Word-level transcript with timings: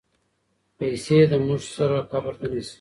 پیسې 0.77 1.17
له 1.31 1.37
موږ 1.45 1.61
سره 1.75 1.97
قبر 2.11 2.33
ته 2.39 2.45
نه 2.53 2.59
ځي. 2.65 2.69